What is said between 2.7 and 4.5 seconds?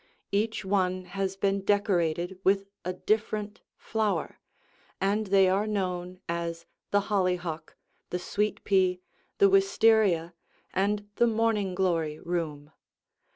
a different flower,